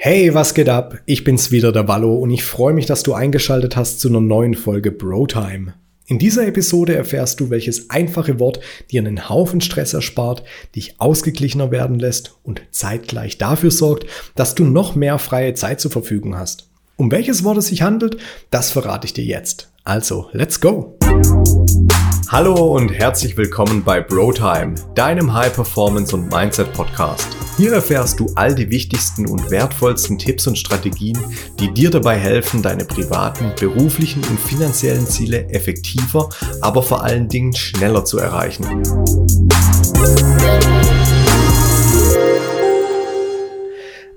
Hey, 0.00 0.32
was 0.32 0.54
geht 0.54 0.68
ab? 0.68 1.00
Ich 1.06 1.24
bin's 1.24 1.50
wieder, 1.50 1.72
der 1.72 1.88
Wallo, 1.88 2.14
und 2.14 2.30
ich 2.30 2.44
freue 2.44 2.72
mich, 2.72 2.86
dass 2.86 3.02
du 3.02 3.14
eingeschaltet 3.14 3.74
hast 3.74 3.98
zu 3.98 4.08
einer 4.08 4.20
neuen 4.20 4.54
Folge 4.54 4.92
Bro 4.92 5.26
Time. 5.26 5.74
In 6.06 6.20
dieser 6.20 6.46
Episode 6.46 6.94
erfährst 6.94 7.40
du, 7.40 7.50
welches 7.50 7.90
einfache 7.90 8.38
Wort 8.38 8.60
dir 8.92 9.00
einen 9.00 9.28
Haufen 9.28 9.60
Stress 9.60 9.94
erspart, 9.94 10.44
dich 10.76 11.00
ausgeglichener 11.00 11.72
werden 11.72 11.98
lässt 11.98 12.36
und 12.44 12.62
zeitgleich 12.70 13.38
dafür 13.38 13.72
sorgt, 13.72 14.06
dass 14.36 14.54
du 14.54 14.62
noch 14.62 14.94
mehr 14.94 15.18
freie 15.18 15.54
Zeit 15.54 15.80
zur 15.80 15.90
Verfügung 15.90 16.38
hast. 16.38 16.68
Um 16.94 17.10
welches 17.10 17.42
Wort 17.42 17.58
es 17.58 17.66
sich 17.66 17.82
handelt, 17.82 18.18
das 18.52 18.70
verrate 18.70 19.04
ich 19.04 19.14
dir 19.14 19.24
jetzt. 19.24 19.72
Also, 19.82 20.28
let's 20.30 20.60
go! 20.60 20.96
Hallo 22.28 22.76
und 22.76 22.90
herzlich 22.90 23.36
willkommen 23.36 23.82
bei 23.82 24.00
BroTime, 24.00 24.76
deinem 24.94 25.34
High 25.34 25.52
Performance 25.52 26.14
und 26.14 26.30
Mindset 26.30 26.72
Podcast. 26.72 27.26
Hier 27.58 27.72
erfährst 27.72 28.20
du 28.20 28.30
all 28.36 28.54
die 28.54 28.70
wichtigsten 28.70 29.26
und 29.26 29.50
wertvollsten 29.50 30.16
Tipps 30.16 30.46
und 30.46 30.56
Strategien, 30.56 31.18
die 31.58 31.74
dir 31.74 31.90
dabei 31.90 32.16
helfen, 32.16 32.62
deine 32.62 32.84
privaten, 32.84 33.50
beruflichen 33.58 34.22
und 34.30 34.38
finanziellen 34.38 35.08
Ziele 35.08 35.50
effektiver, 35.50 36.28
aber 36.60 36.84
vor 36.84 37.02
allen 37.02 37.28
Dingen 37.28 37.52
schneller 37.56 38.04
zu 38.04 38.18
erreichen. 38.18 38.64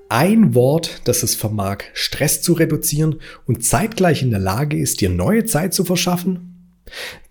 Ein 0.10 0.54
Wort, 0.54 1.02
das 1.06 1.24
es 1.24 1.34
vermag, 1.34 1.80
Stress 1.96 2.44
zu 2.44 2.54
reduzieren 2.54 3.22
und 3.48 3.66
zeitgleich 3.66 4.22
in 4.22 4.30
der 4.30 4.40
Lage 4.40 4.78
ist, 4.78 5.02
dir 5.02 5.10
neue 5.10 5.46
Zeit 5.46 5.74
zu 5.74 5.84
verschaffen? 5.84 6.76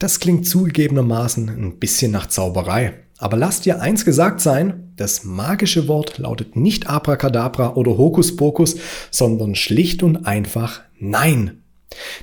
Das 0.00 0.18
klingt 0.18 0.44
zugegebenermaßen 0.44 1.48
ein 1.50 1.78
bisschen 1.78 2.10
nach 2.10 2.26
Zauberei. 2.26 2.94
Aber 3.20 3.36
lass 3.36 3.60
dir 3.60 3.82
eins 3.82 4.06
gesagt 4.06 4.40
sein, 4.40 4.94
das 4.96 5.24
magische 5.24 5.88
Wort 5.88 6.16
lautet 6.16 6.56
nicht 6.56 6.88
Abracadabra 6.88 7.74
oder 7.74 7.98
Hokuspokus, 7.98 8.76
sondern 9.10 9.54
schlicht 9.54 10.02
und 10.02 10.26
einfach 10.26 10.80
Nein. 10.98 11.62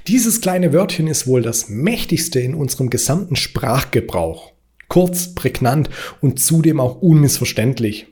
Dieses 0.08 0.42
kleine 0.42 0.74
Wörtchen 0.74 1.08
ist 1.08 1.28
wohl 1.28 1.44
das 1.44 1.70
mächtigste 1.70 2.40
in 2.40 2.56
unserem 2.56 2.90
gesamten 2.90 3.36
Sprachgebrauch. 3.36 4.54
Kurz, 4.88 5.36
prägnant 5.36 5.90
und 6.20 6.40
zudem 6.40 6.80
auch 6.80 7.02
unmissverständlich. 7.02 8.08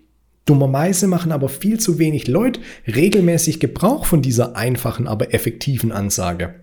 Dummerweise 0.45 1.07
machen 1.07 1.31
aber 1.31 1.49
viel 1.49 1.79
zu 1.79 1.97
wenig 1.97 2.27
Leute 2.27 2.59
regelmäßig 2.85 3.59
Gebrauch 3.59 4.05
von 4.05 4.21
dieser 4.21 4.55
einfachen, 4.55 5.07
aber 5.07 5.33
effektiven 5.33 5.91
Ansage. 5.91 6.55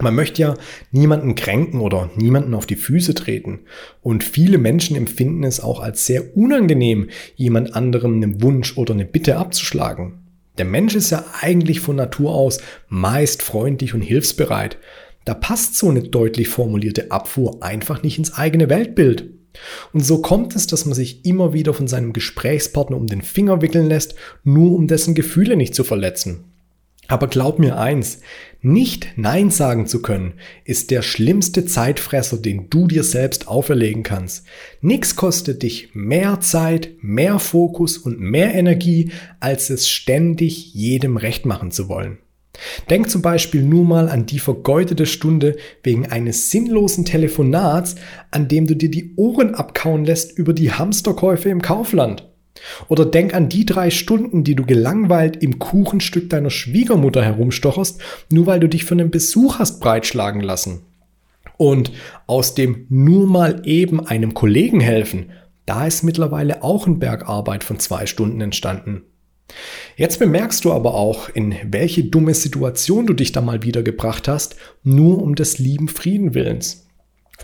Man 0.00 0.14
möchte 0.14 0.42
ja 0.42 0.54
niemanden 0.90 1.34
kränken 1.34 1.80
oder 1.80 2.10
niemanden 2.16 2.54
auf 2.54 2.66
die 2.66 2.76
Füße 2.76 3.14
treten. 3.14 3.60
Und 4.00 4.24
viele 4.24 4.58
Menschen 4.58 4.96
empfinden 4.96 5.44
es 5.44 5.60
auch 5.60 5.80
als 5.80 6.06
sehr 6.06 6.36
unangenehm, 6.36 7.10
jemand 7.36 7.74
anderem 7.74 8.14
einen 8.14 8.42
Wunsch 8.42 8.78
oder 8.78 8.94
eine 8.94 9.04
Bitte 9.04 9.36
abzuschlagen. 9.36 10.18
Der 10.58 10.64
Mensch 10.64 10.94
ist 10.94 11.10
ja 11.10 11.24
eigentlich 11.40 11.80
von 11.80 11.96
Natur 11.96 12.34
aus 12.34 12.60
meist 12.88 13.42
freundlich 13.42 13.94
und 13.94 14.02
hilfsbereit. 14.02 14.78
Da 15.24 15.34
passt 15.34 15.76
so 15.76 15.88
eine 15.88 16.02
deutlich 16.02 16.48
formulierte 16.48 17.10
Abfuhr 17.10 17.62
einfach 17.62 18.02
nicht 18.02 18.18
ins 18.18 18.34
eigene 18.34 18.68
Weltbild. 18.68 19.30
Und 19.92 20.00
so 20.04 20.22
kommt 20.22 20.56
es, 20.56 20.66
dass 20.66 20.86
man 20.86 20.94
sich 20.94 21.24
immer 21.24 21.52
wieder 21.52 21.74
von 21.74 21.86
seinem 21.86 22.12
Gesprächspartner 22.12 22.96
um 22.96 23.06
den 23.06 23.22
Finger 23.22 23.62
wickeln 23.62 23.86
lässt, 23.86 24.14
nur 24.44 24.72
um 24.72 24.86
dessen 24.86 25.14
Gefühle 25.14 25.56
nicht 25.56 25.74
zu 25.74 25.84
verletzen. 25.84 26.51
Aber 27.12 27.26
glaub 27.26 27.58
mir 27.58 27.76
eins, 27.76 28.20
nicht 28.62 29.06
Nein 29.16 29.50
sagen 29.50 29.86
zu 29.86 30.00
können, 30.00 30.32
ist 30.64 30.90
der 30.90 31.02
schlimmste 31.02 31.66
Zeitfresser, 31.66 32.38
den 32.38 32.70
du 32.70 32.86
dir 32.86 33.04
selbst 33.04 33.48
auferlegen 33.48 34.02
kannst. 34.02 34.46
Nix 34.80 35.14
kostet 35.14 35.62
dich 35.62 35.90
mehr 35.92 36.40
Zeit, 36.40 36.88
mehr 37.02 37.38
Fokus 37.38 37.98
und 37.98 38.18
mehr 38.18 38.54
Energie, 38.54 39.10
als 39.40 39.68
es 39.68 39.90
ständig 39.90 40.72
jedem 40.72 41.18
recht 41.18 41.44
machen 41.44 41.70
zu 41.70 41.90
wollen. 41.90 42.16
Denk 42.88 43.10
zum 43.10 43.20
Beispiel 43.20 43.60
nur 43.60 43.84
mal 43.84 44.08
an 44.08 44.24
die 44.24 44.38
vergeudete 44.38 45.04
Stunde 45.04 45.58
wegen 45.82 46.06
eines 46.06 46.50
sinnlosen 46.50 47.04
Telefonats, 47.04 47.96
an 48.30 48.48
dem 48.48 48.66
du 48.66 48.74
dir 48.74 48.90
die 48.90 49.12
Ohren 49.16 49.54
abkauen 49.54 50.06
lässt 50.06 50.38
über 50.38 50.54
die 50.54 50.72
Hamsterkäufe 50.72 51.50
im 51.50 51.60
Kaufland. 51.60 52.31
Oder 52.88 53.04
denk 53.04 53.34
an 53.34 53.48
die 53.48 53.64
drei 53.64 53.90
Stunden, 53.90 54.44
die 54.44 54.54
du 54.54 54.64
gelangweilt 54.64 55.42
im 55.42 55.58
Kuchenstück 55.58 56.30
deiner 56.30 56.50
Schwiegermutter 56.50 57.24
herumstocherst, 57.24 58.00
nur 58.30 58.46
weil 58.46 58.60
du 58.60 58.68
dich 58.68 58.84
für 58.84 58.94
einen 58.94 59.10
Besuch 59.10 59.58
hast 59.58 59.80
breitschlagen 59.80 60.40
lassen. 60.40 60.82
Und 61.56 61.92
aus 62.26 62.54
dem 62.54 62.86
nur 62.88 63.26
mal 63.26 63.62
eben 63.64 64.04
einem 64.04 64.34
Kollegen 64.34 64.80
helfen, 64.80 65.30
da 65.66 65.86
ist 65.86 66.02
mittlerweile 66.02 66.62
auch 66.62 66.86
ein 66.86 66.98
Berg 66.98 67.28
Arbeit 67.28 67.64
von 67.64 67.78
zwei 67.78 68.06
Stunden 68.06 68.40
entstanden. 68.40 69.02
Jetzt 69.96 70.18
bemerkst 70.18 70.64
du 70.64 70.72
aber 70.72 70.94
auch, 70.94 71.28
in 71.28 71.54
welche 71.70 72.04
dumme 72.04 72.34
Situation 72.34 73.06
du 73.06 73.12
dich 73.12 73.32
da 73.32 73.40
mal 73.40 73.62
wieder 73.62 73.82
gebracht 73.82 74.28
hast, 74.28 74.56
nur 74.82 75.22
um 75.22 75.34
des 75.34 75.58
lieben 75.58 75.88
Frieden 75.88 76.34
willens. 76.34 76.81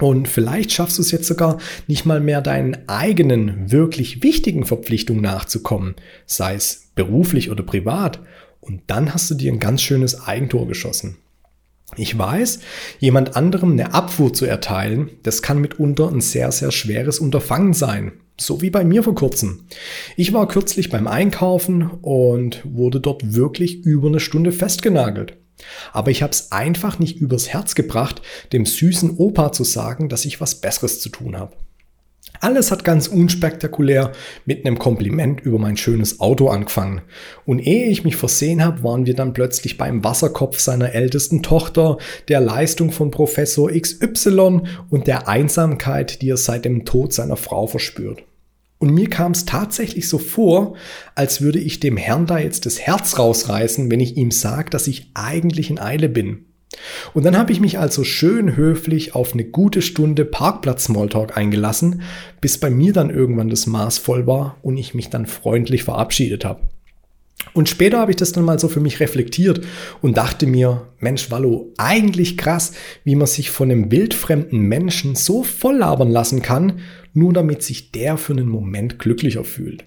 Und 0.00 0.28
vielleicht 0.28 0.72
schaffst 0.72 0.98
du 0.98 1.02
es 1.02 1.10
jetzt 1.10 1.26
sogar 1.26 1.58
nicht 1.86 2.06
mal 2.06 2.20
mehr 2.20 2.40
deinen 2.40 2.88
eigenen 2.88 3.70
wirklich 3.70 4.22
wichtigen 4.22 4.64
Verpflichtungen 4.64 5.22
nachzukommen, 5.22 5.96
sei 6.26 6.54
es 6.54 6.90
beruflich 6.94 7.50
oder 7.50 7.62
privat. 7.62 8.20
Und 8.60 8.82
dann 8.86 9.14
hast 9.14 9.30
du 9.30 9.34
dir 9.34 9.52
ein 9.52 9.60
ganz 9.60 9.82
schönes 9.82 10.26
Eigentor 10.26 10.68
geschossen. 10.68 11.16
Ich 11.96 12.16
weiß, 12.16 12.60
jemand 12.98 13.34
anderem 13.34 13.72
eine 13.72 13.94
Abfuhr 13.94 14.32
zu 14.32 14.44
erteilen, 14.44 15.10
das 15.22 15.40
kann 15.42 15.60
mitunter 15.60 16.08
ein 16.10 16.20
sehr, 16.20 16.52
sehr 16.52 16.70
schweres 16.70 17.18
Unterfangen 17.18 17.72
sein. 17.72 18.12
So 18.40 18.60
wie 18.60 18.70
bei 18.70 18.84
mir 18.84 19.02
vor 19.02 19.14
kurzem. 19.14 19.64
Ich 20.16 20.32
war 20.32 20.46
kürzlich 20.46 20.90
beim 20.90 21.08
Einkaufen 21.08 21.82
und 22.02 22.62
wurde 22.64 23.00
dort 23.00 23.34
wirklich 23.34 23.84
über 23.84 24.08
eine 24.08 24.20
Stunde 24.20 24.52
festgenagelt. 24.52 25.36
Aber 25.92 26.10
ich 26.10 26.22
habe 26.22 26.32
es 26.32 26.52
einfach 26.52 26.98
nicht 26.98 27.18
übers 27.18 27.48
Herz 27.48 27.74
gebracht, 27.74 28.22
dem 28.52 28.66
süßen 28.66 29.16
Opa 29.16 29.52
zu 29.52 29.64
sagen, 29.64 30.08
dass 30.08 30.24
ich 30.24 30.40
was 30.40 30.56
Besseres 30.56 31.00
zu 31.00 31.08
tun 31.08 31.36
habe. 31.36 31.52
Alles 32.40 32.70
hat 32.70 32.84
ganz 32.84 33.08
unspektakulär 33.08 34.12
mit 34.44 34.64
einem 34.64 34.78
Kompliment 34.78 35.40
über 35.40 35.58
mein 35.58 35.76
schönes 35.76 36.20
Auto 36.20 36.48
angefangen. 36.48 37.02
Und 37.44 37.58
ehe 37.58 37.88
ich 37.88 38.04
mich 38.04 38.16
versehen 38.16 38.64
habe, 38.64 38.84
waren 38.84 39.06
wir 39.06 39.14
dann 39.14 39.32
plötzlich 39.32 39.76
beim 39.76 40.04
Wasserkopf 40.04 40.60
seiner 40.60 40.92
ältesten 40.92 41.42
Tochter, 41.42 41.98
der 42.28 42.40
Leistung 42.40 42.92
von 42.92 43.10
Professor 43.10 43.70
XY 43.72 44.60
und 44.88 45.06
der 45.08 45.26
Einsamkeit, 45.26 46.22
die 46.22 46.30
er 46.30 46.36
seit 46.36 46.64
dem 46.64 46.84
Tod 46.84 47.12
seiner 47.12 47.36
Frau 47.36 47.66
verspürt. 47.66 48.22
Und 48.78 48.94
mir 48.94 49.10
kam 49.10 49.32
es 49.32 49.44
tatsächlich 49.44 50.08
so 50.08 50.18
vor, 50.18 50.76
als 51.14 51.40
würde 51.40 51.58
ich 51.58 51.80
dem 51.80 51.96
Herrn 51.96 52.26
da 52.26 52.38
jetzt 52.38 52.64
das 52.64 52.78
Herz 52.78 53.18
rausreißen, 53.18 53.90
wenn 53.90 54.00
ich 54.00 54.16
ihm 54.16 54.30
sage, 54.30 54.70
dass 54.70 54.86
ich 54.86 55.10
eigentlich 55.14 55.70
in 55.70 55.80
Eile 55.80 56.08
bin. 56.08 56.44
Und 57.14 57.24
dann 57.24 57.36
habe 57.36 57.50
ich 57.50 57.60
mich 57.60 57.78
also 57.78 58.04
schön 58.04 58.56
höflich 58.56 59.14
auf 59.14 59.32
eine 59.32 59.44
gute 59.44 59.82
Stunde 59.82 60.24
Parkplatz-Smalltalk 60.24 61.36
eingelassen, 61.36 62.02
bis 62.40 62.58
bei 62.58 62.70
mir 62.70 62.92
dann 62.92 63.10
irgendwann 63.10 63.48
das 63.48 63.66
Maß 63.66 63.98
voll 63.98 64.26
war 64.26 64.58
und 64.62 64.76
ich 64.76 64.94
mich 64.94 65.10
dann 65.10 65.26
freundlich 65.26 65.82
verabschiedet 65.82 66.44
habe. 66.44 66.68
Und 67.52 67.68
später 67.68 67.98
habe 67.98 68.10
ich 68.10 68.16
das 68.16 68.32
dann 68.32 68.44
mal 68.44 68.58
so 68.58 68.68
für 68.68 68.80
mich 68.80 69.00
reflektiert 69.00 69.64
und 70.02 70.16
dachte 70.16 70.46
mir, 70.46 70.88
Mensch, 70.98 71.30
Wallo, 71.30 71.72
eigentlich 71.78 72.36
krass, 72.36 72.72
wie 73.04 73.14
man 73.14 73.26
sich 73.26 73.50
von 73.50 73.70
einem 73.70 73.90
wildfremden 73.90 74.60
Menschen 74.60 75.14
so 75.14 75.42
voll 75.44 75.76
labern 75.76 76.10
lassen 76.10 76.42
kann, 76.42 76.80
nur 77.14 77.32
damit 77.32 77.62
sich 77.62 77.92
der 77.92 78.16
für 78.16 78.32
einen 78.32 78.48
Moment 78.48 78.98
glücklicher 78.98 79.44
fühlt. 79.44 79.84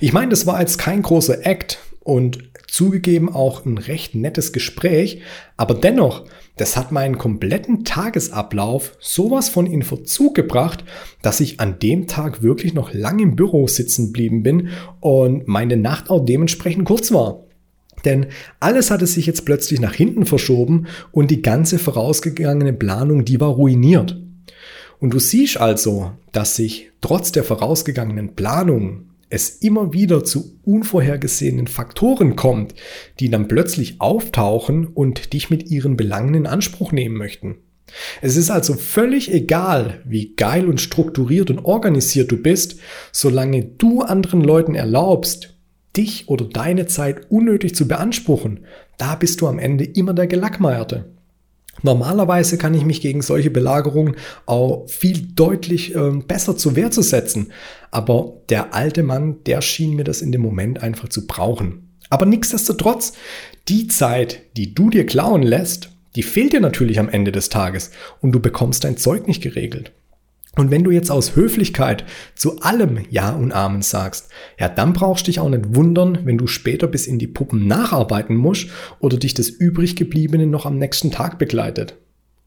Ich 0.00 0.12
meine, 0.12 0.30
das 0.30 0.46
war 0.46 0.60
jetzt 0.60 0.78
kein 0.78 1.02
großer 1.02 1.44
Act 1.44 1.78
und 2.00 2.38
zugegeben 2.76 3.30
auch 3.32 3.64
ein 3.64 3.78
recht 3.78 4.14
nettes 4.14 4.52
Gespräch, 4.52 5.22
aber 5.56 5.72
dennoch, 5.72 6.26
das 6.56 6.76
hat 6.76 6.92
meinen 6.92 7.16
kompletten 7.16 7.84
Tagesablauf 7.84 8.92
sowas 9.00 9.48
von 9.48 9.66
in 9.66 9.82
Verzug 9.82 10.34
gebracht, 10.34 10.84
dass 11.22 11.40
ich 11.40 11.58
an 11.58 11.78
dem 11.78 12.06
Tag 12.06 12.42
wirklich 12.42 12.74
noch 12.74 12.92
lange 12.92 13.22
im 13.22 13.34
Büro 13.34 13.66
sitzen 13.66 14.12
blieben 14.12 14.42
bin 14.42 14.68
und 15.00 15.48
meine 15.48 15.78
Nacht 15.78 16.10
auch 16.10 16.22
dementsprechend 16.22 16.84
kurz 16.84 17.12
war. 17.12 17.44
Denn 18.04 18.26
alles 18.60 18.90
hatte 18.90 19.06
sich 19.06 19.24
jetzt 19.24 19.46
plötzlich 19.46 19.80
nach 19.80 19.94
hinten 19.94 20.26
verschoben 20.26 20.86
und 21.12 21.30
die 21.30 21.40
ganze 21.40 21.78
vorausgegangene 21.78 22.74
Planung, 22.74 23.24
die 23.24 23.40
war 23.40 23.48
ruiniert. 23.48 24.20
Und 24.98 25.14
du 25.14 25.18
siehst 25.18 25.58
also, 25.58 26.12
dass 26.32 26.56
sich 26.56 26.90
trotz 27.00 27.32
der 27.32 27.42
vorausgegangenen 27.42 28.34
Planung 28.34 29.06
es 29.28 29.50
immer 29.50 29.92
wieder 29.92 30.24
zu 30.24 30.58
unvorhergesehenen 30.64 31.66
Faktoren 31.66 32.36
kommt, 32.36 32.74
die 33.20 33.28
dann 33.28 33.48
plötzlich 33.48 34.00
auftauchen 34.00 34.86
und 34.86 35.32
dich 35.32 35.50
mit 35.50 35.70
ihren 35.70 35.96
Belangen 35.96 36.34
in 36.34 36.46
Anspruch 36.46 36.92
nehmen 36.92 37.16
möchten. 37.16 37.56
Es 38.20 38.36
ist 38.36 38.50
also 38.50 38.74
völlig 38.74 39.32
egal, 39.32 40.02
wie 40.04 40.34
geil 40.34 40.68
und 40.68 40.80
strukturiert 40.80 41.50
und 41.50 41.60
organisiert 41.60 42.30
du 42.32 42.36
bist, 42.36 42.80
solange 43.12 43.64
du 43.64 44.02
anderen 44.02 44.42
Leuten 44.42 44.74
erlaubst, 44.74 45.56
dich 45.96 46.28
oder 46.28 46.44
deine 46.44 46.86
Zeit 46.86 47.30
unnötig 47.30 47.74
zu 47.74 47.88
beanspruchen, 47.88 48.66
da 48.98 49.14
bist 49.14 49.40
du 49.40 49.46
am 49.46 49.58
Ende 49.58 49.84
immer 49.84 50.14
der 50.14 50.26
Gelackmeierte. 50.26 51.15
Normalerweise 51.82 52.58
kann 52.58 52.74
ich 52.74 52.84
mich 52.84 53.00
gegen 53.00 53.22
solche 53.22 53.50
Belagerungen 53.50 54.16
auch 54.46 54.88
viel 54.88 55.28
deutlich 55.34 55.94
äh, 55.94 56.10
besser 56.26 56.56
zur 56.56 56.76
Wehr 56.76 56.90
zu 56.90 57.02
setzen. 57.02 57.52
Aber 57.90 58.34
der 58.48 58.74
alte 58.74 59.02
Mann, 59.02 59.36
der 59.44 59.60
schien 59.60 59.94
mir 59.94 60.04
das 60.04 60.22
in 60.22 60.32
dem 60.32 60.42
Moment 60.42 60.82
einfach 60.82 61.08
zu 61.08 61.26
brauchen. 61.26 61.90
Aber 62.08 62.26
nichtsdestotrotz, 62.26 63.12
die 63.68 63.88
Zeit, 63.88 64.42
die 64.56 64.74
du 64.74 64.90
dir 64.90 65.06
klauen 65.06 65.42
lässt, 65.42 65.90
die 66.14 66.22
fehlt 66.22 66.52
dir 66.52 66.60
natürlich 66.60 66.98
am 66.98 67.08
Ende 67.08 67.32
des 67.32 67.48
Tages 67.48 67.90
und 68.20 68.32
du 68.32 68.40
bekommst 68.40 68.84
dein 68.84 68.96
Zeug 68.96 69.26
nicht 69.26 69.42
geregelt. 69.42 69.92
Und 70.56 70.70
wenn 70.70 70.84
du 70.84 70.90
jetzt 70.90 71.10
aus 71.10 71.36
Höflichkeit 71.36 72.04
zu 72.34 72.60
allem 72.60 72.98
Ja 73.10 73.30
und 73.30 73.52
Amen 73.52 73.82
sagst, 73.82 74.30
ja, 74.58 74.68
dann 74.68 74.94
brauchst 74.94 75.26
du 75.26 75.30
dich 75.30 75.38
auch 75.38 75.50
nicht 75.50 75.74
wundern, 75.74 76.20
wenn 76.24 76.38
du 76.38 76.46
später 76.46 76.86
bis 76.86 77.06
in 77.06 77.18
die 77.18 77.26
Puppen 77.26 77.66
nacharbeiten 77.66 78.34
musst 78.34 78.68
oder 78.98 79.18
dich 79.18 79.34
das 79.34 79.50
übriggebliebene 79.50 80.46
noch 80.46 80.64
am 80.64 80.78
nächsten 80.78 81.10
Tag 81.10 81.38
begleitet. 81.38 81.96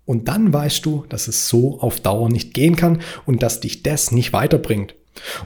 Und 0.06 0.28
dann 0.28 0.52
weißt 0.52 0.84
du, 0.88 1.06
dass 1.08 1.28
es 1.28 1.50
so 1.50 1.80
auf 1.82 2.00
Dauer 2.00 2.30
nicht 2.30 2.56
gehen 2.56 2.76
kann 2.76 3.00
und 3.28 3.44
dass 3.44 3.60
dich 3.60 3.84
das 3.84 4.12
nicht 4.12 4.34
weiterbringt. 4.34 4.96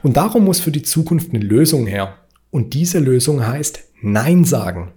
Und 0.03 0.15
darum 0.15 0.45
muss 0.45 0.61
für 0.61 0.71
die 0.71 0.83
Zukunft 0.83 1.33
eine 1.33 1.43
Lösung 1.43 1.85
her. 1.85 2.15
Und 2.49 2.73
diese 2.73 2.99
Lösung 2.99 3.45
heißt 3.45 3.83
Nein 4.01 4.45
sagen. 4.45 4.93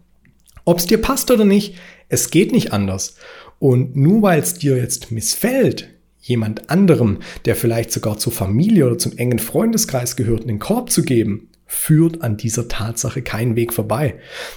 Ob 0.64 0.78
es 0.78 0.86
dir 0.86 0.98
passt 0.98 1.32
oder 1.32 1.44
nicht, 1.44 1.74
es 2.08 2.30
geht 2.30 2.52
nicht 2.52 2.72
anders. 2.72 3.16
Und 3.58 3.96
nur 3.96 4.22
weil 4.22 4.40
es 4.40 4.54
dir 4.54 4.76
jetzt 4.76 5.10
missfällt, 5.10 5.95
jemand 6.28 6.70
anderem, 6.70 7.18
der 7.44 7.56
vielleicht 7.56 7.92
sogar 7.92 8.18
zur 8.18 8.32
Familie 8.32 8.86
oder 8.86 8.98
zum 8.98 9.16
engen 9.16 9.38
Freundeskreis 9.38 10.16
gehört, 10.16 10.42
einen 10.42 10.58
Korb 10.58 10.90
zu 10.90 11.02
geben, 11.02 11.48
führt 11.66 12.22
an 12.22 12.36
dieser 12.36 12.68
Tatsache 12.68 13.22
keinen 13.22 13.56
Weg 13.56 13.72
vorbei. 13.72 14.16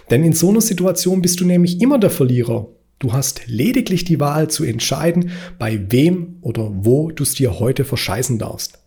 Denn 0.10 0.24
in 0.24 0.34
so 0.34 0.50
einer 0.50 0.62
Situation 0.62 1.22
bist 1.22 1.40
du 1.40 1.46
nämlich 1.46 1.82
immer 1.82 2.00
der 2.00 2.10
Verlierer. 2.10 2.68
Du 3.00 3.14
hast 3.14 3.48
lediglich 3.48 4.04
die 4.04 4.20
Wahl 4.20 4.50
zu 4.50 4.64
entscheiden, 4.64 5.32
bei 5.58 5.80
wem 5.90 6.38
oder 6.42 6.70
wo 6.74 7.12
du 7.12 7.24
es 7.24 7.34
dir 7.34 7.60
heute 7.60 7.86
verscheißen 7.86 8.38
darfst. 8.38 8.80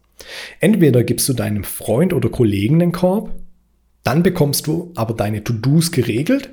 Entweder 0.60 1.02
gibst 1.02 1.28
du 1.28 1.32
deinem 1.32 1.64
Freund 1.64 2.12
oder 2.12 2.28
Kollegen 2.28 2.78
den 2.78 2.92
Korb, 2.92 3.34
dann 4.04 4.22
bekommst 4.22 4.66
du 4.66 4.92
aber 4.94 5.14
deine 5.14 5.44
To-Dos 5.44 5.92
geregelt, 5.92 6.50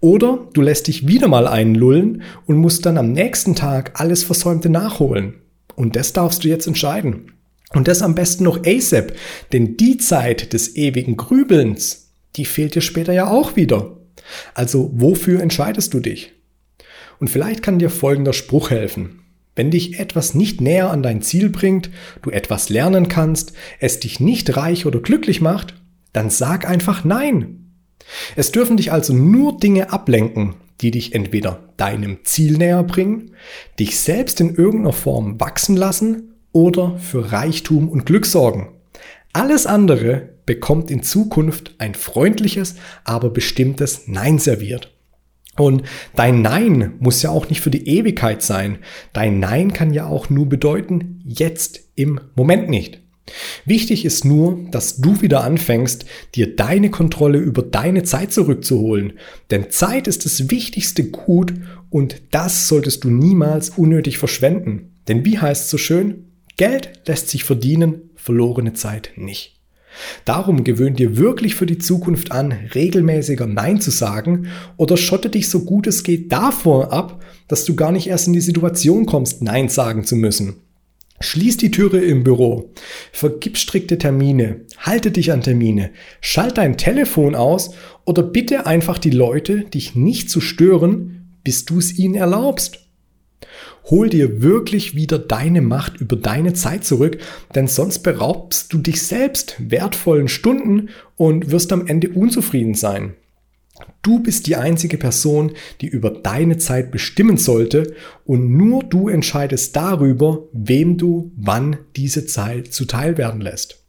oder 0.00 0.48
du 0.52 0.60
lässt 0.62 0.88
dich 0.88 1.06
wieder 1.06 1.28
mal 1.28 1.46
einlullen 1.46 2.22
und 2.46 2.56
musst 2.56 2.86
dann 2.86 2.98
am 2.98 3.12
nächsten 3.12 3.54
Tag 3.54 4.00
alles 4.00 4.24
Versäumte 4.24 4.70
nachholen. 4.70 5.34
Und 5.80 5.96
das 5.96 6.12
darfst 6.12 6.44
du 6.44 6.48
jetzt 6.48 6.66
entscheiden. 6.66 7.32
Und 7.72 7.88
das 7.88 8.02
am 8.02 8.14
besten 8.14 8.44
noch 8.44 8.66
ASAP, 8.66 9.16
denn 9.54 9.78
die 9.78 9.96
Zeit 9.96 10.52
des 10.52 10.76
ewigen 10.76 11.16
Grübelns, 11.16 12.10
die 12.36 12.44
fehlt 12.44 12.74
dir 12.74 12.82
später 12.82 13.14
ja 13.14 13.30
auch 13.30 13.56
wieder. 13.56 13.96
Also 14.52 14.90
wofür 14.92 15.40
entscheidest 15.40 15.94
du 15.94 16.00
dich? 16.00 16.34
Und 17.18 17.30
vielleicht 17.30 17.62
kann 17.62 17.78
dir 17.78 17.88
folgender 17.88 18.34
Spruch 18.34 18.68
helfen. 18.68 19.22
Wenn 19.56 19.70
dich 19.70 19.98
etwas 19.98 20.34
nicht 20.34 20.60
näher 20.60 20.90
an 20.90 21.02
dein 21.02 21.22
Ziel 21.22 21.48
bringt, 21.48 21.88
du 22.20 22.28
etwas 22.28 22.68
lernen 22.68 23.08
kannst, 23.08 23.54
es 23.78 24.00
dich 24.00 24.20
nicht 24.20 24.58
reich 24.58 24.84
oder 24.84 25.00
glücklich 25.00 25.40
macht, 25.40 25.72
dann 26.12 26.28
sag 26.28 26.68
einfach 26.68 27.04
Nein. 27.04 27.72
Es 28.36 28.52
dürfen 28.52 28.76
dich 28.76 28.92
also 28.92 29.14
nur 29.14 29.56
Dinge 29.56 29.90
ablenken, 29.94 30.56
die 30.80 30.90
dich 30.90 31.14
entweder 31.14 31.72
deinem 31.76 32.24
Ziel 32.24 32.58
näher 32.58 32.82
bringen, 32.82 33.32
dich 33.78 33.98
selbst 33.98 34.40
in 34.40 34.54
irgendeiner 34.54 34.92
Form 34.92 35.40
wachsen 35.40 35.76
lassen 35.76 36.34
oder 36.52 36.98
für 36.98 37.32
Reichtum 37.32 37.88
und 37.88 38.06
Glück 38.06 38.26
sorgen. 38.26 38.68
Alles 39.32 39.66
andere 39.66 40.30
bekommt 40.46 40.90
in 40.90 41.02
Zukunft 41.02 41.74
ein 41.78 41.94
freundliches, 41.94 42.74
aber 43.04 43.30
bestimmtes 43.30 44.08
Nein 44.08 44.38
serviert. 44.38 44.92
Und 45.56 45.82
dein 46.16 46.42
Nein 46.42 46.94
muss 47.00 47.22
ja 47.22 47.30
auch 47.30 47.48
nicht 47.48 47.60
für 47.60 47.70
die 47.70 47.86
Ewigkeit 47.86 48.42
sein. 48.42 48.78
Dein 49.12 49.38
Nein 49.38 49.72
kann 49.72 49.92
ja 49.92 50.06
auch 50.06 50.30
nur 50.30 50.48
bedeuten, 50.48 51.22
jetzt 51.24 51.80
im 51.96 52.20
Moment 52.34 52.68
nicht. 52.68 53.02
Wichtig 53.70 54.04
ist 54.04 54.24
nur, 54.24 54.58
dass 54.72 54.96
du 54.96 55.22
wieder 55.22 55.44
anfängst, 55.44 56.04
dir 56.34 56.56
deine 56.56 56.90
Kontrolle 56.90 57.38
über 57.38 57.62
deine 57.62 58.02
Zeit 58.02 58.32
zurückzuholen. 58.32 59.12
Denn 59.52 59.70
Zeit 59.70 60.08
ist 60.08 60.24
das 60.24 60.50
wichtigste 60.50 61.04
Gut 61.04 61.54
und 61.88 62.20
das 62.32 62.66
solltest 62.66 63.04
du 63.04 63.10
niemals 63.10 63.70
unnötig 63.70 64.18
verschwenden. 64.18 64.96
Denn 65.06 65.24
wie 65.24 65.38
heißt 65.38 65.66
es 65.66 65.70
so 65.70 65.78
schön? 65.78 66.32
Geld 66.56 67.02
lässt 67.06 67.28
sich 67.28 67.44
verdienen, 67.44 68.10
verlorene 68.16 68.72
Zeit 68.72 69.12
nicht. 69.14 69.60
Darum 70.24 70.64
gewöhn 70.64 70.96
dir 70.96 71.16
wirklich 71.16 71.54
für 71.54 71.66
die 71.66 71.78
Zukunft 71.78 72.32
an, 72.32 72.50
regelmäßiger 72.74 73.46
Nein 73.46 73.80
zu 73.80 73.92
sagen 73.92 74.48
oder 74.78 74.96
schotte 74.96 75.30
dich 75.30 75.48
so 75.48 75.64
gut 75.64 75.86
es 75.86 76.02
geht 76.02 76.32
davor 76.32 76.92
ab, 76.92 77.22
dass 77.46 77.64
du 77.64 77.76
gar 77.76 77.92
nicht 77.92 78.08
erst 78.08 78.26
in 78.26 78.32
die 78.32 78.40
Situation 78.40 79.06
kommst, 79.06 79.42
Nein 79.42 79.68
sagen 79.68 80.02
zu 80.02 80.16
müssen. 80.16 80.56
Schließ 81.22 81.58
die 81.58 81.70
Türe 81.70 81.98
im 81.98 82.24
Büro, 82.24 82.70
vergib 83.12 83.58
strikte 83.58 83.98
Termine, 83.98 84.62
halte 84.78 85.10
dich 85.10 85.32
an 85.32 85.42
Termine, 85.42 85.90
schalt 86.22 86.56
dein 86.56 86.78
Telefon 86.78 87.34
aus 87.34 87.74
oder 88.06 88.22
bitte 88.22 88.66
einfach 88.66 88.96
die 88.96 89.10
Leute, 89.10 89.60
dich 89.64 89.94
nicht 89.94 90.30
zu 90.30 90.40
stören, 90.40 91.36
bis 91.44 91.66
du 91.66 91.78
es 91.78 91.98
ihnen 91.98 92.14
erlaubst. 92.14 92.86
Hol 93.84 94.08
dir 94.08 94.40
wirklich 94.40 94.94
wieder 94.94 95.18
deine 95.18 95.60
Macht 95.60 96.00
über 96.00 96.16
deine 96.16 96.54
Zeit 96.54 96.84
zurück, 96.84 97.18
denn 97.54 97.66
sonst 97.66 97.98
beraubst 97.98 98.72
du 98.72 98.78
dich 98.78 99.02
selbst 99.02 99.56
wertvollen 99.58 100.28
Stunden 100.28 100.88
und 101.16 101.50
wirst 101.50 101.70
am 101.72 101.86
Ende 101.86 102.08
unzufrieden 102.08 102.74
sein. 102.74 103.14
Du 104.02 104.20
bist 104.20 104.46
die 104.46 104.56
einzige 104.56 104.98
Person, 104.98 105.52
die 105.80 105.88
über 105.88 106.10
deine 106.10 106.58
Zeit 106.58 106.90
bestimmen 106.90 107.36
sollte 107.36 107.94
und 108.24 108.50
nur 108.56 108.82
du 108.82 109.08
entscheidest 109.08 109.76
darüber, 109.76 110.44
wem 110.52 110.96
du 110.96 111.32
wann 111.36 111.76
diese 111.96 112.26
Zeit 112.26 112.72
zuteil 112.72 113.18
werden 113.18 113.40
lässt. 113.40 113.84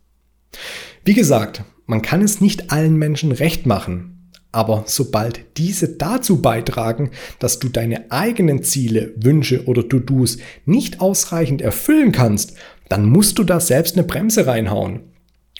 Wie 1.05 1.13
gesagt, 1.13 1.63
man 1.85 2.01
kann 2.01 2.21
es 2.21 2.41
nicht 2.41 2.71
allen 2.71 2.97
Menschen 2.97 3.31
recht 3.31 3.65
machen, 3.65 4.29
aber 4.51 4.83
sobald 4.85 5.57
diese 5.57 5.89
dazu 5.89 6.41
beitragen, 6.41 7.11
dass 7.39 7.59
du 7.59 7.69
deine 7.69 8.11
eigenen 8.11 8.63
Ziele, 8.63 9.13
Wünsche 9.15 9.65
oder 9.65 9.87
To-Dos 9.87 10.37
nicht 10.65 10.99
ausreichend 10.99 11.61
erfüllen 11.61 12.11
kannst, 12.11 12.55
dann 12.89 13.05
musst 13.05 13.39
du 13.39 13.43
da 13.43 13.59
selbst 13.59 13.95
eine 13.95 14.05
Bremse 14.05 14.47
reinhauen. 14.47 15.10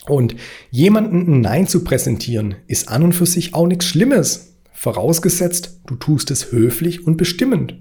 Und 0.06 0.34
jemanden 0.70 1.32
ein 1.32 1.40
Nein 1.40 1.66
zu 1.68 1.84
präsentieren, 1.84 2.56
ist 2.66 2.88
an 2.88 3.04
und 3.04 3.12
für 3.12 3.26
sich 3.26 3.54
auch 3.54 3.66
nichts 3.66 3.86
Schlimmes. 3.86 4.56
Vorausgesetzt, 4.72 5.80
du 5.86 5.94
tust 5.94 6.30
es 6.30 6.50
höflich 6.50 7.06
und 7.06 7.16
bestimmend. 7.16 7.76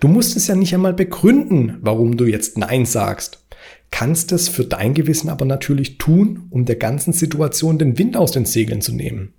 Du 0.00 0.08
musst 0.08 0.36
es 0.36 0.48
ja 0.48 0.56
nicht 0.56 0.74
einmal 0.74 0.94
begründen, 0.94 1.78
warum 1.80 2.16
du 2.16 2.24
jetzt 2.26 2.58
Nein 2.58 2.86
sagst. 2.86 3.46
Kannst 3.90 4.32
es 4.32 4.48
für 4.48 4.64
dein 4.64 4.94
Gewissen 4.94 5.28
aber 5.28 5.44
natürlich 5.44 5.98
tun, 5.98 6.48
um 6.50 6.64
der 6.64 6.76
ganzen 6.76 7.12
Situation 7.12 7.78
den 7.78 7.96
Wind 7.98 8.16
aus 8.16 8.32
den 8.32 8.46
Segeln 8.46 8.80
zu 8.80 8.92
nehmen. 8.92 9.32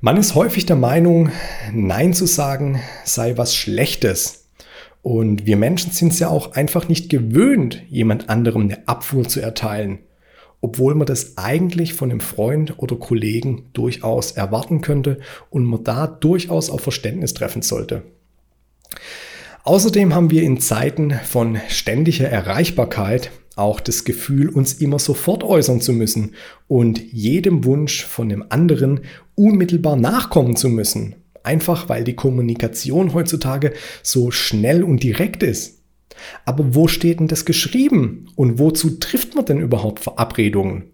Man 0.00 0.16
ist 0.16 0.34
häufig 0.34 0.64
der 0.64 0.76
Meinung, 0.76 1.30
Nein 1.72 2.14
zu 2.14 2.26
sagen 2.26 2.80
sei 3.04 3.36
was 3.36 3.54
Schlechtes. 3.54 4.48
Und 5.02 5.46
wir 5.46 5.56
Menschen 5.56 5.92
sind 5.92 6.12
es 6.12 6.18
ja 6.18 6.28
auch 6.28 6.52
einfach 6.52 6.88
nicht 6.88 7.10
gewöhnt, 7.10 7.82
jemand 7.88 8.30
anderem 8.30 8.62
eine 8.62 8.88
Abfuhr 8.88 9.28
zu 9.28 9.40
erteilen 9.40 9.98
obwohl 10.60 10.94
man 10.94 11.06
das 11.06 11.38
eigentlich 11.38 11.94
von 11.94 12.10
einem 12.10 12.20
Freund 12.20 12.78
oder 12.78 12.96
Kollegen 12.96 13.70
durchaus 13.72 14.32
erwarten 14.32 14.80
könnte 14.80 15.18
und 15.50 15.64
man 15.64 15.84
da 15.84 16.06
durchaus 16.06 16.70
auf 16.70 16.80
Verständnis 16.80 17.34
treffen 17.34 17.62
sollte. 17.62 18.02
Außerdem 19.64 20.14
haben 20.14 20.30
wir 20.30 20.42
in 20.42 20.60
Zeiten 20.60 21.12
von 21.24 21.58
ständiger 21.68 22.28
Erreichbarkeit 22.28 23.32
auch 23.56 23.80
das 23.80 24.04
Gefühl, 24.04 24.48
uns 24.48 24.74
immer 24.74 24.98
sofort 24.98 25.42
äußern 25.42 25.80
zu 25.80 25.92
müssen 25.92 26.34
und 26.68 27.00
jedem 27.12 27.64
Wunsch 27.64 28.04
von 28.04 28.28
dem 28.28 28.44
anderen 28.50 29.00
unmittelbar 29.34 29.96
nachkommen 29.96 30.56
zu 30.56 30.68
müssen. 30.68 31.16
Einfach 31.42 31.88
weil 31.88 32.04
die 32.04 32.14
Kommunikation 32.14 33.14
heutzutage 33.14 33.72
so 34.02 34.30
schnell 34.30 34.84
und 34.84 35.02
direkt 35.02 35.42
ist. 35.42 35.82
Aber 36.44 36.74
wo 36.74 36.88
steht 36.88 37.20
denn 37.20 37.28
das 37.28 37.44
geschrieben? 37.44 38.28
Und 38.34 38.58
wozu 38.58 38.98
trifft 38.98 39.34
man 39.34 39.44
denn 39.44 39.60
überhaupt 39.60 40.00
Verabredungen? 40.00 40.90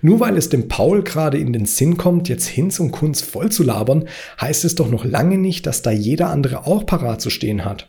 Nur 0.00 0.20
weil 0.20 0.36
es 0.36 0.48
dem 0.48 0.68
Paul 0.68 1.02
gerade 1.02 1.38
in 1.38 1.52
den 1.52 1.66
Sinn 1.66 1.96
kommt, 1.96 2.28
jetzt 2.28 2.46
Hinz 2.46 2.80
und 2.80 2.90
Kunz 2.90 3.22
voll 3.22 3.50
zu 3.50 3.62
labern, 3.62 4.08
heißt 4.40 4.64
es 4.64 4.74
doch 4.74 4.90
noch 4.90 5.04
lange 5.04 5.38
nicht, 5.38 5.66
dass 5.66 5.82
da 5.82 5.90
jeder 5.90 6.30
andere 6.30 6.66
auch 6.66 6.84
parat 6.84 7.20
zu 7.20 7.30
stehen 7.30 7.64
hat. 7.64 7.88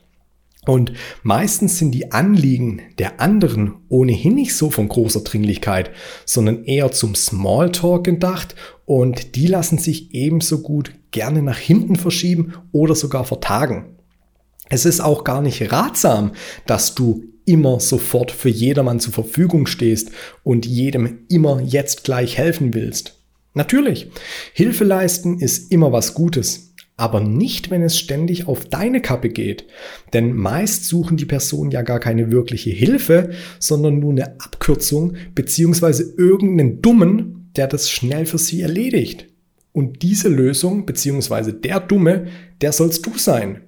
Und 0.65 0.93
meistens 1.23 1.77
sind 1.77 1.91
die 1.91 2.13
Anliegen 2.13 2.81
der 2.97 3.19
anderen 3.19 3.73
ohnehin 3.89 4.35
nicht 4.35 4.55
so 4.55 4.69
von 4.69 4.87
großer 4.87 5.21
Dringlichkeit, 5.21 5.91
sondern 6.25 6.63
eher 6.63 6.91
zum 6.91 7.15
Smalltalk 7.15 8.05
gedacht 8.05 8.55
und 8.85 9.35
die 9.35 9.47
lassen 9.47 9.77
sich 9.77 10.13
ebenso 10.13 10.61
gut 10.61 10.93
gerne 11.11 11.41
nach 11.41 11.57
hinten 11.57 11.97
verschieben 11.97 12.53
oder 12.71 12.95
sogar 12.95 13.25
vertagen. 13.25 13.97
Es 14.69 14.85
ist 14.85 15.01
auch 15.01 15.23
gar 15.23 15.41
nicht 15.41 15.71
ratsam, 15.71 16.31
dass 16.65 16.95
du 16.95 17.25
immer 17.45 17.79
sofort 17.79 18.31
für 18.31 18.49
jedermann 18.49 18.99
zur 18.99 19.13
Verfügung 19.13 19.67
stehst 19.67 20.11
und 20.43 20.65
jedem 20.65 21.25
immer 21.29 21.61
jetzt 21.61 22.03
gleich 22.03 22.37
helfen 22.37 22.73
willst. 22.73 23.19
Natürlich, 23.53 24.09
Hilfe 24.53 24.83
leisten 24.83 25.39
ist 25.39 25.71
immer 25.71 25.91
was 25.91 26.13
Gutes, 26.13 26.73
aber 26.95 27.19
nicht, 27.19 27.69
wenn 27.69 27.83
es 27.83 27.97
ständig 27.97 28.47
auf 28.47 28.65
deine 28.65 29.01
Kappe 29.01 29.29
geht. 29.29 29.65
Denn 30.13 30.33
meist 30.33 30.85
suchen 30.85 31.17
die 31.17 31.25
Personen 31.25 31.71
ja 31.71 31.81
gar 31.81 31.99
keine 31.99 32.31
wirkliche 32.31 32.71
Hilfe, 32.71 33.31
sondern 33.59 33.99
nur 33.99 34.11
eine 34.11 34.39
Abkürzung 34.39 35.15
beziehungsweise 35.35 36.15
irgendeinen 36.17 36.81
Dummen, 36.81 37.51
der 37.55 37.67
das 37.67 37.91
schnell 37.91 38.25
für 38.25 38.37
sie 38.37 38.61
erledigt. 38.61 39.27
Und 39.71 40.01
diese 40.01 40.29
Lösung, 40.29 40.85
beziehungsweise 40.85 41.53
der 41.53 41.79
Dumme, 41.79 42.27
der 42.61 42.71
sollst 42.71 43.05
du 43.05 43.17
sein. 43.17 43.61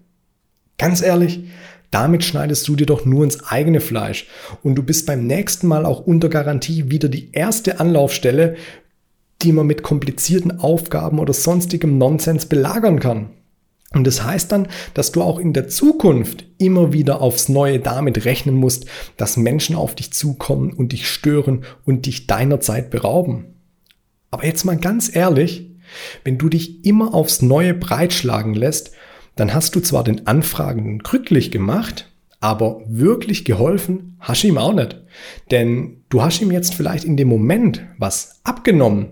Ganz 0.78 1.02
ehrlich, 1.02 1.46
damit 1.92 2.24
schneidest 2.24 2.68
du 2.68 2.76
dir 2.76 2.86
doch 2.86 3.06
nur 3.06 3.24
ins 3.24 3.44
eigene 3.46 3.80
Fleisch 3.80 4.28
und 4.64 4.76
du 4.76 4.84
bist 4.84 5.06
beim 5.06 5.26
nächsten 5.26 5.68
Mal 5.68 5.86
auch 5.86 6.06
unter 6.06 6.30
Garantie 6.30 6.90
wieder 6.90 7.08
die 7.08 7.32
erste 7.32 7.80
Anlaufstelle, 7.80 8.56
die 9.42 9.52
man 9.52 9.68
mit 9.68 9.84
komplizierten 9.84 10.60
Aufgaben 10.60 11.20
oder 11.20 11.34
sonstigem 11.34 11.98
Nonsens 11.98 12.48
belagern 12.48 13.00
kann. 13.00 13.30
Und 13.94 14.06
das 14.06 14.24
heißt 14.24 14.52
dann, 14.52 14.68
dass 14.94 15.14
du 15.14 15.22
auch 15.22 15.40
in 15.40 15.54
der 15.54 15.70
Zukunft 15.70 16.46
immer 16.58 16.92
wieder 16.92 17.22
aufs 17.22 17.48
Neue 17.48 17.80
damit 17.80 18.26
rechnen 18.26 18.56
musst, 18.56 18.88
dass 19.16 19.38
Menschen 19.38 19.76
auf 19.76 19.96
dich 19.96 20.12
zukommen 20.12 20.74
und 20.74 20.92
dich 20.92 21.08
stören 21.08 21.64
und 21.86 22.06
dich 22.06 22.28
deiner 22.28 22.60
Zeit 22.60 22.90
berauben. 22.90 23.56
Aber 24.32 24.46
jetzt 24.46 24.66
mal 24.66 24.78
ganz 24.78 25.16
ehrlich, 25.16 25.72
wenn 26.26 26.38
du 26.38 26.50
dich 26.50 26.84
immer 26.84 27.14
aufs 27.14 27.42
Neue 27.42 27.74
breitschlagen 27.74 28.54
lässt, 28.54 28.92
dann 29.36 29.54
hast 29.54 29.76
du 29.76 29.80
zwar 29.80 30.04
den 30.04 30.28
Anfragenden 30.28 31.00
glücklich 31.00 31.52
gemacht, 31.52 32.12
aber 32.40 32.82
wirklich 32.88 33.46
geholfen 33.46 34.18
hast 34.20 34.44
ihm 34.44 34.58
auch 34.58 34.74
nicht. 34.74 35.02
Denn 35.52 36.04
du 36.10 36.22
hast 36.22 36.42
ihm 36.42 36.52
jetzt 36.52 36.76
vielleicht 36.76 37.04
in 37.04 37.18
dem 37.18 37.28
Moment 37.28 37.84
was 37.98 38.40
abgenommen, 38.44 39.12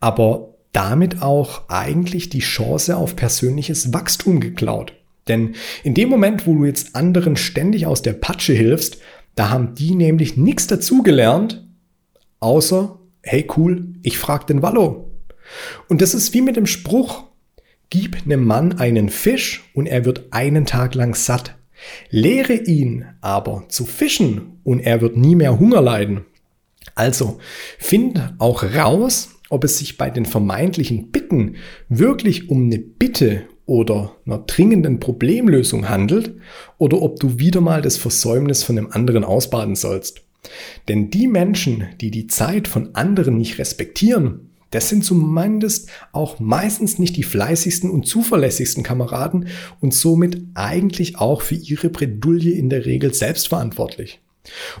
aber 0.00 0.54
damit 0.72 1.22
auch 1.22 1.68
eigentlich 1.68 2.28
die 2.28 2.40
Chance 2.40 2.96
auf 2.96 3.14
persönliches 3.14 3.92
Wachstum 3.92 4.40
geklaut. 4.40 4.94
Denn 5.28 5.54
in 5.84 5.94
dem 5.94 6.08
Moment, 6.08 6.46
wo 6.46 6.54
du 6.54 6.64
jetzt 6.64 6.96
anderen 6.96 7.36
ständig 7.36 7.86
aus 7.86 8.02
der 8.02 8.14
Patsche 8.14 8.54
hilfst, 8.54 8.98
da 9.34 9.50
haben 9.50 9.74
die 9.74 9.94
nämlich 9.94 10.36
nichts 10.36 10.66
dazugelernt, 10.66 11.66
außer, 12.40 12.98
hey 13.22 13.46
cool, 13.56 13.94
ich 14.02 14.18
frag 14.18 14.46
den 14.46 14.62
Wallo. 14.62 15.12
Und 15.88 16.02
das 16.02 16.14
ist 16.14 16.34
wie 16.34 16.40
mit 16.40 16.56
dem 16.56 16.66
Spruch, 16.66 17.24
gib 17.92 18.24
einem 18.24 18.46
Mann 18.46 18.78
einen 18.78 19.10
Fisch 19.10 19.70
und 19.74 19.84
er 19.84 20.06
wird 20.06 20.24
einen 20.30 20.64
Tag 20.64 20.94
lang 20.94 21.14
satt. 21.14 21.56
Lehre 22.08 22.54
ihn 22.54 23.04
aber 23.20 23.66
zu 23.68 23.84
fischen 23.84 24.60
und 24.64 24.80
er 24.80 25.02
wird 25.02 25.18
nie 25.18 25.34
mehr 25.34 25.58
Hunger 25.58 25.82
leiden. 25.82 26.22
Also, 26.94 27.38
find 27.78 28.32
auch 28.38 28.62
raus, 28.62 29.34
ob 29.50 29.64
es 29.64 29.76
sich 29.76 29.98
bei 29.98 30.08
den 30.08 30.24
vermeintlichen 30.24 31.10
Bitten 31.10 31.56
wirklich 31.90 32.48
um 32.48 32.64
eine 32.64 32.78
Bitte 32.78 33.42
oder 33.66 34.16
einer 34.24 34.38
dringenden 34.38 34.98
Problemlösung 34.98 35.90
handelt 35.90 36.34
oder 36.78 37.02
ob 37.02 37.20
du 37.20 37.38
wieder 37.38 37.60
mal 37.60 37.82
das 37.82 37.98
Versäumnis 37.98 38.62
von 38.62 38.78
einem 38.78 38.88
anderen 38.90 39.22
ausbaden 39.22 39.76
sollst. 39.76 40.22
Denn 40.88 41.10
die 41.10 41.28
Menschen, 41.28 41.88
die 42.00 42.10
die 42.10 42.26
Zeit 42.26 42.68
von 42.68 42.94
anderen 42.94 43.36
nicht 43.36 43.58
respektieren, 43.58 44.51
das 44.72 44.88
sind 44.88 45.04
zumindest 45.04 45.88
auch 46.12 46.40
meistens 46.40 46.98
nicht 46.98 47.16
die 47.16 47.22
fleißigsten 47.22 47.90
und 47.90 48.06
zuverlässigsten 48.06 48.82
Kameraden 48.82 49.48
und 49.80 49.94
somit 49.94 50.42
eigentlich 50.54 51.18
auch 51.18 51.42
für 51.42 51.54
ihre 51.54 51.90
Bredouille 51.90 52.52
in 52.52 52.68
der 52.68 52.84
Regel 52.84 53.14
selbstverantwortlich. 53.14 54.20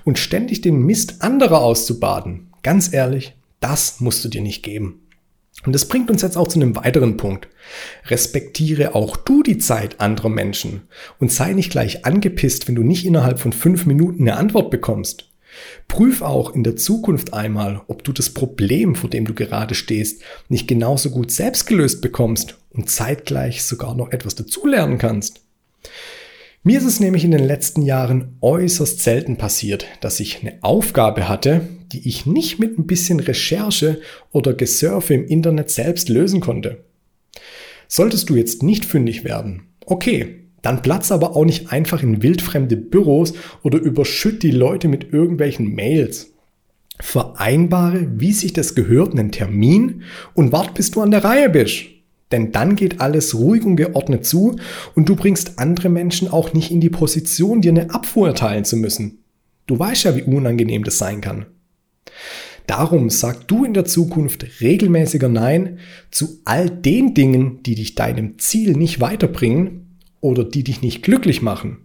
Und 0.04 0.18
ständig 0.18 0.60
den 0.62 0.80
Mist 0.80 1.22
anderer 1.22 1.62
auszubaden, 1.62 2.48
ganz 2.62 2.92
ehrlich, 2.92 3.34
das 3.60 4.00
musst 4.00 4.24
du 4.24 4.28
dir 4.28 4.42
nicht 4.42 4.62
geben. 4.64 4.98
Und 5.64 5.74
das 5.74 5.86
bringt 5.86 6.10
uns 6.10 6.22
jetzt 6.22 6.36
auch 6.36 6.48
zu 6.48 6.58
einem 6.58 6.74
weiteren 6.74 7.16
Punkt. 7.16 7.48
Respektiere 8.06 8.94
auch 8.94 9.16
du 9.16 9.42
die 9.42 9.58
Zeit 9.58 10.00
anderer 10.00 10.30
Menschen 10.30 10.82
und 11.20 11.30
sei 11.30 11.52
nicht 11.52 11.70
gleich 11.70 12.04
angepisst, 12.04 12.66
wenn 12.66 12.74
du 12.74 12.82
nicht 12.82 13.06
innerhalb 13.06 13.38
von 13.38 13.52
fünf 13.52 13.86
Minuten 13.86 14.22
eine 14.22 14.38
Antwort 14.38 14.70
bekommst. 14.70 15.31
Prüf 15.88 16.22
auch 16.22 16.54
in 16.54 16.64
der 16.64 16.76
Zukunft 16.76 17.34
einmal, 17.34 17.82
ob 17.88 18.04
du 18.04 18.12
das 18.12 18.30
Problem, 18.30 18.94
vor 18.94 19.10
dem 19.10 19.26
du 19.26 19.34
gerade 19.34 19.74
stehst, 19.74 20.22
nicht 20.48 20.68
genauso 20.68 21.10
gut 21.10 21.30
selbst 21.30 21.66
gelöst 21.66 22.00
bekommst 22.00 22.58
und 22.70 22.90
zeitgleich 22.90 23.62
sogar 23.62 23.94
noch 23.94 24.10
etwas 24.12 24.34
dazulernen 24.34 24.98
kannst. 24.98 25.42
Mir 26.64 26.78
ist 26.78 26.86
es 26.86 27.00
nämlich 27.00 27.24
in 27.24 27.32
den 27.32 27.44
letzten 27.44 27.82
Jahren 27.82 28.36
äußerst 28.40 29.00
selten 29.00 29.36
passiert, 29.36 29.86
dass 30.00 30.20
ich 30.20 30.40
eine 30.40 30.62
Aufgabe 30.62 31.28
hatte, 31.28 31.62
die 31.92 32.08
ich 32.08 32.24
nicht 32.24 32.60
mit 32.60 32.78
ein 32.78 32.86
bisschen 32.86 33.18
Recherche 33.18 34.00
oder 34.30 34.54
Gesurfe 34.54 35.14
im 35.14 35.26
Internet 35.26 35.70
selbst 35.70 36.08
lösen 36.08 36.40
konnte. 36.40 36.84
Solltest 37.88 38.30
du 38.30 38.36
jetzt 38.36 38.62
nicht 38.62 38.84
fündig 38.84 39.24
werden, 39.24 39.64
okay, 39.84 40.41
dann 40.62 40.82
platz 40.82 41.10
aber 41.10 41.36
auch 41.36 41.44
nicht 41.44 41.72
einfach 41.72 42.02
in 42.02 42.22
wildfremde 42.22 42.76
Büros 42.76 43.34
oder 43.62 43.78
überschütt 43.78 44.42
die 44.42 44.52
Leute 44.52 44.88
mit 44.88 45.12
irgendwelchen 45.12 45.74
Mails. 45.74 46.30
Vereinbare, 47.00 48.06
wie 48.14 48.32
sich 48.32 48.52
das 48.52 48.76
gehört, 48.76 49.12
einen 49.12 49.32
Termin 49.32 50.02
und 50.34 50.52
wart, 50.52 50.74
bis 50.74 50.92
du 50.92 51.00
an 51.00 51.10
der 51.10 51.24
Reihe 51.24 51.50
bist. 51.50 51.86
Denn 52.30 52.52
dann 52.52 52.76
geht 52.76 53.00
alles 53.00 53.34
ruhig 53.34 53.64
und 53.64 53.76
geordnet 53.76 54.24
zu 54.24 54.56
und 54.94 55.08
du 55.08 55.16
bringst 55.16 55.58
andere 55.58 55.88
Menschen 55.88 56.28
auch 56.28 56.54
nicht 56.54 56.70
in 56.70 56.80
die 56.80 56.90
Position, 56.90 57.60
dir 57.60 57.72
eine 57.72 57.92
Abfuhr 57.92 58.28
erteilen 58.28 58.64
zu 58.64 58.76
müssen. 58.76 59.18
Du 59.66 59.78
weißt 59.78 60.04
ja, 60.04 60.16
wie 60.16 60.22
unangenehm 60.22 60.84
das 60.84 60.98
sein 60.98 61.20
kann. 61.20 61.46
Darum 62.66 63.10
sag 63.10 63.48
du 63.48 63.64
in 63.64 63.74
der 63.74 63.84
Zukunft 63.84 64.60
regelmäßiger 64.60 65.28
Nein 65.28 65.78
zu 66.10 66.38
all 66.44 66.70
den 66.70 67.14
Dingen, 67.14 67.62
die 67.64 67.74
dich 67.74 67.96
deinem 67.96 68.38
Ziel 68.38 68.76
nicht 68.76 69.00
weiterbringen 69.00 69.91
oder 70.22 70.44
die 70.44 70.64
dich 70.64 70.80
nicht 70.80 71.02
glücklich 71.02 71.42
machen. 71.42 71.84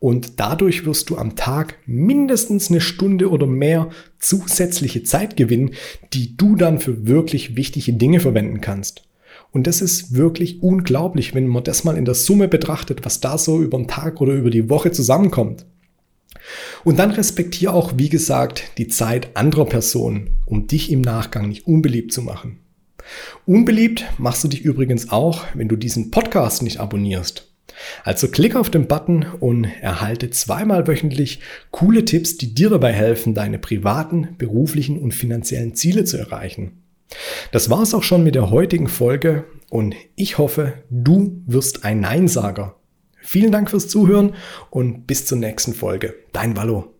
Und 0.00 0.40
dadurch 0.40 0.86
wirst 0.86 1.10
du 1.10 1.18
am 1.18 1.36
Tag 1.36 1.78
mindestens 1.86 2.70
eine 2.70 2.80
Stunde 2.80 3.30
oder 3.30 3.46
mehr 3.46 3.90
zusätzliche 4.18 5.02
Zeit 5.02 5.36
gewinnen, 5.36 5.72
die 6.14 6.36
du 6.36 6.56
dann 6.56 6.80
für 6.80 7.06
wirklich 7.06 7.56
wichtige 7.56 7.92
Dinge 7.92 8.20
verwenden 8.20 8.60
kannst. 8.60 9.02
Und 9.50 9.66
das 9.66 9.82
ist 9.82 10.14
wirklich 10.14 10.62
unglaublich, 10.62 11.34
wenn 11.34 11.46
man 11.46 11.64
das 11.64 11.84
mal 11.84 11.96
in 11.96 12.06
der 12.06 12.14
Summe 12.14 12.48
betrachtet, 12.48 13.04
was 13.04 13.20
da 13.20 13.36
so 13.36 13.60
über 13.60 13.78
den 13.78 13.88
Tag 13.88 14.20
oder 14.20 14.32
über 14.32 14.50
die 14.50 14.70
Woche 14.70 14.92
zusammenkommt. 14.92 15.66
Und 16.84 16.98
dann 16.98 17.10
respektiere 17.10 17.72
auch, 17.72 17.92
wie 17.96 18.08
gesagt, 18.08 18.64
die 18.78 18.88
Zeit 18.88 19.36
anderer 19.36 19.66
Personen, 19.66 20.30
um 20.46 20.66
dich 20.66 20.90
im 20.90 21.02
Nachgang 21.02 21.48
nicht 21.48 21.66
unbeliebt 21.66 22.12
zu 22.12 22.22
machen. 22.22 22.58
Unbeliebt 23.44 24.04
machst 24.18 24.42
du 24.42 24.48
dich 24.48 24.62
übrigens 24.62 25.10
auch, 25.10 25.44
wenn 25.54 25.68
du 25.68 25.76
diesen 25.76 26.10
Podcast 26.10 26.62
nicht 26.62 26.78
abonnierst. 26.80 27.51
Also 28.04 28.28
klick 28.28 28.56
auf 28.56 28.70
den 28.70 28.86
Button 28.86 29.26
und 29.40 29.64
erhalte 29.64 30.30
zweimal 30.30 30.86
wöchentlich 30.86 31.40
coole 31.70 32.04
Tipps, 32.04 32.36
die 32.36 32.54
dir 32.54 32.70
dabei 32.70 32.92
helfen, 32.92 33.34
deine 33.34 33.58
privaten, 33.58 34.34
beruflichen 34.38 34.98
und 34.98 35.14
finanziellen 35.14 35.74
Ziele 35.74 36.04
zu 36.04 36.16
erreichen. 36.16 36.82
Das 37.50 37.70
war's 37.70 37.94
auch 37.94 38.02
schon 38.02 38.24
mit 38.24 38.34
der 38.34 38.50
heutigen 38.50 38.88
Folge 38.88 39.44
und 39.68 39.94
ich 40.16 40.38
hoffe, 40.38 40.74
du 40.90 41.42
wirst 41.46 41.84
ein 41.84 42.00
Neinsager. 42.00 42.76
Vielen 43.20 43.52
Dank 43.52 43.70
fürs 43.70 43.88
Zuhören 43.88 44.34
und 44.70 45.06
bis 45.06 45.26
zur 45.26 45.38
nächsten 45.38 45.74
Folge. 45.74 46.14
Dein 46.32 46.56
Wallo. 46.56 46.92